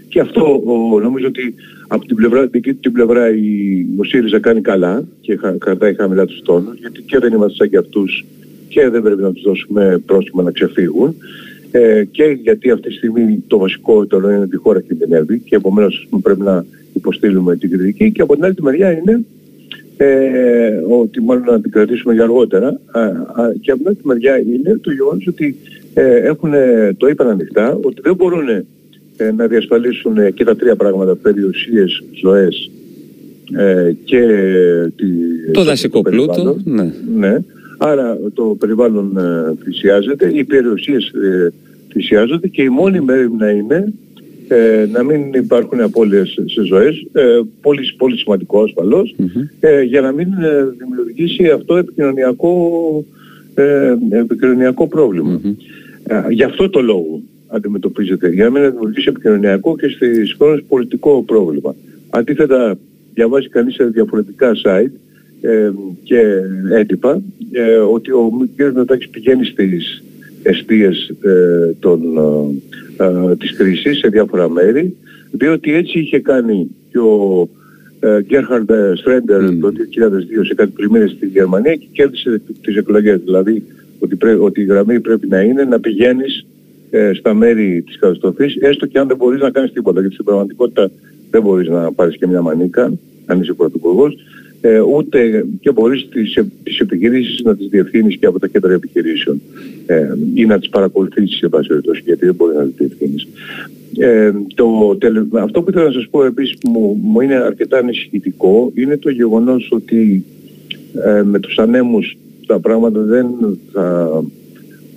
Και 0.08 0.20
αυτό 0.20 0.62
ο, 0.64 1.00
νομίζω 1.00 1.26
ότι 1.26 1.54
από 1.88 2.06
την 2.06 2.16
πλευρά, 2.16 2.48
την, 2.48 2.76
την 2.80 2.92
πλευρά 2.92 3.34
η, 3.34 3.86
ο 3.96 4.04
ΣΥΡΙΖΑ 4.04 4.38
κάνει 4.38 4.60
καλά 4.60 5.04
και 5.20 5.36
χα, 5.36 5.50
κρατάει 5.50 5.94
χαμηλά 5.94 6.24
τους 6.26 6.42
τόνους, 6.42 6.78
γιατί 6.78 7.02
και 7.02 7.18
δεν 7.18 7.32
είμαστε 7.32 7.56
σαν 7.56 7.68
και 7.70 7.76
αυτούς 7.76 8.24
και 8.68 8.88
δεν 8.88 9.02
πρέπει 9.02 9.22
να 9.22 9.32
τους 9.32 9.42
δώσουμε 9.42 10.02
πρόστιμα 10.06 10.42
να 10.42 10.50
ξεφύγουν. 10.50 11.14
Ε, 11.70 12.04
και 12.04 12.24
γιατί 12.42 12.70
αυτή 12.70 12.88
τη 12.88 12.94
στιγμή 12.94 13.44
το 13.46 13.58
βασικό 13.58 14.06
το 14.06 14.16
είναι 14.16 14.38
ότι 14.38 14.56
η 14.56 14.58
χώρα 14.58 14.80
κινδυνεύει 14.80 15.38
και 15.38 15.56
επομένως 15.56 16.08
πρέπει 16.22 16.40
να 16.40 16.64
υποστήλουμε 16.92 17.56
την 17.56 17.70
κριτική 17.70 18.12
και 18.12 18.22
από 18.22 18.34
την 18.34 18.44
άλλη 18.44 18.54
τη 18.54 18.62
μεριά 18.62 18.90
είναι 18.90 19.24
ε, 19.96 20.80
ότι 20.88 21.20
μάλλον 21.20 21.44
να 21.44 21.60
την 21.60 21.70
κρατήσουμε 21.70 22.14
για 22.14 22.22
αργότερα 22.22 22.80
α, 22.86 23.00
α, 23.00 23.52
και 23.60 23.70
από 23.70 23.78
την 23.78 23.88
άλλη 23.88 23.96
τη 23.96 24.06
μεριά 24.06 24.38
είναι 24.38 24.78
το 24.80 24.90
γεγονός 24.90 25.26
ότι 25.26 25.56
ε, 25.94 26.16
έχουν, 26.16 26.50
το 26.96 27.08
είπαν 27.08 27.28
ανοιχτά 27.28 27.78
ότι 27.82 28.00
δεν 28.02 28.14
μπορούν 28.14 28.48
ε, 29.16 29.32
να 29.36 29.46
διασφαλίσουν 29.46 30.34
και 30.34 30.44
τα 30.44 30.56
τρία 30.56 30.76
πράγματα 30.76 31.16
περιουσίες, 31.16 32.02
ζωές 32.14 32.70
ε, 33.56 33.92
και 34.04 34.26
τη, 34.96 35.06
το 35.52 35.64
δασικό 35.64 36.02
πλούτο 36.02 36.56
ναι. 36.64 36.92
ναι. 37.16 37.38
Άρα 37.82 38.18
το 38.34 38.56
περιβάλλον 38.58 39.16
ε, 39.16 39.54
θυσιάζεται 39.62 40.30
οι 40.34 40.44
περιουσίες 40.44 41.06
ε, 41.06 41.52
θυσιάζονται 41.92 42.48
και 42.48 42.62
η 42.62 42.68
μόνη 42.68 43.00
μέρημνα 43.00 43.50
είναι 43.50 43.92
ε, 44.48 44.86
να 44.92 45.02
μην 45.02 45.32
υπάρχουν 45.32 45.80
απώλειες 45.80 46.38
σε 46.46 46.64
ζωές, 46.64 47.06
ε, 47.12 47.40
πολύ, 47.60 47.94
πολύ 47.96 48.16
σημαντικό 48.16 48.64
ε, 49.60 49.82
για 49.82 50.00
να 50.00 50.12
μην 50.12 50.32
ε, 50.32 50.64
δημιουργήσει 50.78 51.48
αυτό 51.48 51.76
επικοινωνιακό, 51.76 53.04
ε, 53.54 53.94
επικοινωνιακό 54.10 54.86
πρόβλημα. 54.86 55.40
γι' 56.30 56.42
αυτό 56.42 56.70
το 56.70 56.80
λόγο 56.80 57.22
αντιμετωπίζεται, 57.46 58.28
για 58.28 58.44
να 58.44 58.50
μην 58.50 58.70
δημιουργήσει 58.70 59.08
επικοινωνιακό 59.08 59.76
και 59.76 59.88
στις 59.88 60.34
χρόνες 60.38 60.62
πολιτικό 60.68 61.22
πρόβλημα. 61.22 61.74
Αντίθετα, 62.10 62.78
διαβάζει 63.14 63.48
κανείς 63.48 63.74
σε 63.74 63.84
διαφορετικά 63.84 64.52
site 64.64 64.92
και 66.02 66.20
έντυπα 66.70 67.22
ότι 67.92 68.10
ο 68.10 68.30
κ. 68.56 68.62
Νοτάκης 68.62 69.08
πηγαίνει 69.08 69.44
στις 69.44 70.02
αιστείες 70.42 71.12
των 71.78 72.00
ε, 72.96 73.36
της 73.36 73.56
κρίσης 73.56 73.98
σε 73.98 74.08
διάφορα 74.08 74.48
μέρη, 74.48 74.96
διότι 75.30 75.74
έτσι 75.74 75.98
είχε 75.98 76.20
κάνει 76.20 76.70
και 76.90 76.98
ο 76.98 77.48
Γκέρχαρντ 78.20 78.70
Στρέντερ 78.94 79.40
το 79.40 79.68
2002 79.68 80.46
σε 80.46 80.54
κάτι 80.54 80.70
πλημμύρες 80.70 81.10
στη 81.10 81.26
Γερμανία 81.26 81.74
και 81.74 81.86
κέρδισε 81.92 82.40
τις 82.62 82.76
εκλογές. 82.76 83.20
Δηλαδή 83.24 83.62
ότι, 84.00 84.16
πρέ, 84.16 84.34
ότι 84.34 84.60
η 84.60 84.64
γραμμή 84.64 85.00
πρέπει 85.00 85.28
να 85.28 85.40
είναι 85.40 85.64
να 85.64 85.80
πηγαίνεις 85.80 86.46
ε, 86.90 87.12
στα 87.14 87.34
μέρη 87.34 87.82
της 87.86 87.98
καταστροφής, 87.98 88.56
έστω 88.56 88.86
και 88.86 88.98
αν 88.98 89.06
δεν 89.06 89.16
μπορείς 89.16 89.40
να 89.40 89.50
κάνεις 89.50 89.72
τίποτα, 89.72 90.00
γιατί 90.00 90.14
στην 90.14 90.26
πραγματικότητα 90.26 90.90
δεν 91.30 91.42
μπορείς 91.42 91.68
να 91.68 91.92
πάρεις 91.92 92.16
και 92.16 92.26
μια 92.26 92.42
μανίκα, 92.42 92.92
αν 93.26 93.40
είσαι 93.40 93.52
πρωθυπουργός, 93.52 94.16
ε, 94.60 94.80
ούτε 94.80 95.44
και 95.60 95.72
μπορείς 95.72 96.08
τις, 96.08 96.38
τις 96.62 96.78
επιχειρήσεις 96.78 97.42
να 97.42 97.56
τις 97.56 97.66
διευθύνεις 97.68 98.16
και 98.16 98.26
από 98.26 98.38
τα 98.38 98.46
κέντρα 98.46 98.72
επιχειρήσεων 98.72 99.40
ε, 99.86 100.08
ή 100.34 100.44
να 100.44 100.58
τις 100.58 100.68
παρακολουθήσεις 100.68 101.38
σε 101.38 101.48
πάση 101.48 101.68
περιπτώσει 101.68 102.02
γιατί 102.04 102.24
δεν 102.24 102.34
μπορεί 102.34 102.56
να 102.56 102.64
τις 102.64 102.74
διευθύνεις. 102.76 103.26
Ε, 103.98 104.32
το, 104.54 104.98
αυτό 105.40 105.62
που 105.62 105.70
ήθελα 105.70 105.84
να 105.84 105.92
σας 105.92 106.08
πω 106.10 106.24
επίσης 106.24 106.58
που 106.58 106.70
μου, 106.70 106.98
μου 107.02 107.20
είναι 107.20 107.34
αρκετά 107.34 107.78
ανησυχητικό 107.78 108.72
είναι 108.74 108.96
το 108.96 109.10
γεγονός 109.10 109.68
ότι 109.72 110.24
ε, 111.04 111.22
με 111.22 111.38
τους 111.38 111.58
ανέμους 111.58 112.16
τα 112.46 112.58
πράγματα 112.58 113.00
δεν 113.00 113.26
θα 113.72 114.08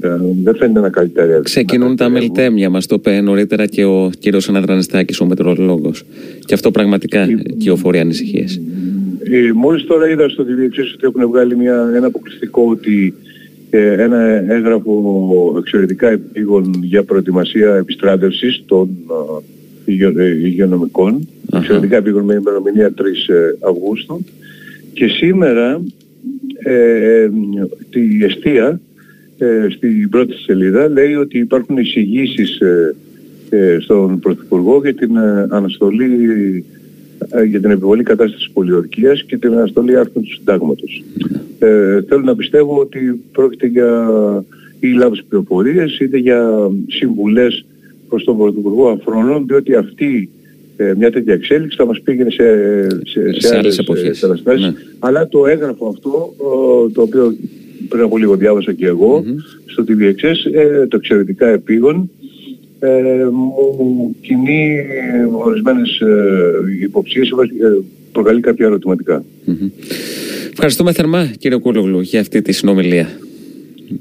ε, 0.04 0.18
δεν 0.44 0.56
φαίνεται 0.56 0.80
να 0.80 0.90
καλύτερα. 0.90 1.40
Ξεκινούν 1.42 1.96
τα 1.96 2.10
μελτέμια, 2.10 2.70
μας 2.70 2.86
το 2.86 2.96
είπε 2.96 3.22
νωρίτερα 3.22 3.66
και 3.66 3.84
ο 3.84 4.12
κύριος 4.20 4.50
Αναδρανιστάκης, 4.50 5.20
ο 5.20 5.26
μετρολόγος. 5.26 6.04
Και 6.46 6.54
αυτό 6.54 6.72
πραγματικά 6.72 7.28
κυοφορεί 7.58 8.00
ανησυχίες. 8.00 8.62
Ε, 9.32 9.52
μόλις 9.54 9.86
τώρα 9.86 10.10
είδα 10.10 10.30
στο 10.30 10.44
TV 10.44 10.66
ότι 10.96 11.06
έχουν 11.06 11.28
βγάλει 11.28 11.58
μια, 11.58 11.92
ένα 11.96 12.08
αποκλειστικό 12.08 12.64
ότι 12.70 13.14
ε, 13.70 14.04
ένα 14.04 14.20
έγγραφο 14.54 15.56
εξαιρετικά 15.58 16.10
επίγον 16.10 16.80
για 16.84 17.04
προετοιμασία 17.04 17.76
επιστράτευσης 17.76 18.64
των 18.66 18.90
ε, 19.86 20.46
υγειονομικών, 20.46 21.28
uh-huh. 21.28 21.58
εξαιρετικά 21.58 21.98
επίγον 21.98 22.24
με 22.24 22.34
ημερομηνία 22.34 22.94
3 22.98 23.02
ε, 23.28 23.68
Αυγούστου 23.70 24.26
και 24.94 25.08
σήμερα 25.08 25.82
ε, 26.58 27.30
τη 27.90 28.24
αιστεία 28.24 28.80
στην 29.70 30.10
πρώτη 30.10 30.34
σελίδα 30.34 30.90
λέει 30.90 31.14
ότι 31.14 31.38
υπάρχουν 31.38 31.78
εισηγήσεις 31.78 32.60
στον 33.80 34.20
Πρωθυπουργό 34.20 34.80
για 34.82 34.94
την 34.94 35.18
αναστολή 35.50 36.04
ε, 36.14 36.64
για 37.48 37.60
την 37.62 37.72
επιβολή 37.72 38.04
κατάστασης 38.04 38.50
πολιορκίας 38.54 39.24
και 39.24 39.38
την 39.38 39.54
αναστολή 39.54 39.98
άρθρων 39.98 40.24
του 40.24 40.34
συντάγματος. 40.34 41.04
Ε, 41.60 42.02
θέλω 42.08 42.22
να 42.22 42.36
πιστεύω 42.36 42.78
ότι 42.80 43.22
πρόκειται 43.32 43.68
για 43.68 44.10
ή 44.80 44.88
λάβεις 44.88 45.24
πληροφορίες 45.24 46.00
είτε 46.00 46.18
για 46.18 46.70
συμβουλές 46.88 47.66
προς 48.10 48.24
τον 48.24 48.38
Πρωθυπουργό 48.38 48.88
αφρόνων 48.90 49.46
διότι 49.48 49.76
αυτή 49.76 50.30
ε, 50.78 50.94
μια 50.98 51.12
τέτοια 51.12 51.34
εξέλιξη 51.34 51.78
θα 51.78 51.86
μας 51.86 52.02
πήγαινε 52.02 52.30
σε, 52.30 52.44
σε, 52.90 53.32
σε, 53.32 53.40
Σε 53.40 53.48
άλλες 53.48 53.52
άλλες 53.54 53.78
εποχές. 53.78 54.18
ε, 54.18 54.22
καταστάσεις. 54.22 54.66
Ναι. 54.66 54.74
Αλλά 55.00 55.28
το 55.28 55.46
έγγραφο 55.46 55.88
αυτό, 55.88 56.34
ο, 56.38 56.90
το 56.90 57.02
οποίο 57.02 57.36
πριν 57.90 58.04
από 58.04 58.18
λίγο 58.18 58.36
διάβασα 58.36 58.74
και 58.74 58.86
εγώ, 58.86 59.24
στο 59.66 59.84
TVXS, 59.88 60.54
ε, 60.54 60.88
το 60.88 60.96
εξαιρετικά 60.98 61.48
επίγον, 61.48 62.10
ε, 62.86 63.26
μου 63.32 64.16
κινεί 64.22 64.78
ορισμένες 65.32 66.00
ε, 66.00 66.82
υποψίες, 66.82 67.30
ε, 67.30 67.34
προκαλεί 68.12 68.40
κάποια 68.40 68.66
ερωτηματικά. 68.66 69.24
Μμμ. 69.46 69.70
Ευχαριστούμε 70.52 70.92
θερμά 70.94 71.26
κύριε 71.38 71.58
Κούλογλου 71.58 72.00
για 72.00 72.20
αυτή 72.20 72.42
τη 72.42 72.52
συνομιλία. 72.52 73.08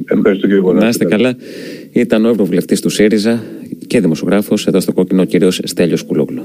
Ευχαριστώ 0.05 0.47
κύριε 0.47 0.62
Γονάτη. 0.62 0.83
Να 0.83 0.89
είστε 0.89 1.05
καλά. 1.05 1.37
Ήταν 1.93 2.25
ο 2.25 2.29
Ευρωβουλευτής 2.29 2.81
του 2.81 2.89
ΣΥΡΙΖΑ 2.89 3.43
και 3.87 4.01
δημοσιογράφος 4.01 4.67
εδώ 4.67 4.81
στο 4.81 4.93
κόκκινο 4.93 5.25
κύριος 5.25 5.61
Στέλιος 5.65 6.03
Κούλογλου. 6.03 6.43